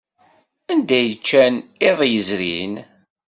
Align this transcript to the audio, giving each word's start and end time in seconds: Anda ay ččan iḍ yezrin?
Anda 0.71 0.95
ay 0.99 1.11
ččan 1.19 1.55
iḍ 1.89 1.99
yezrin? 2.11 2.73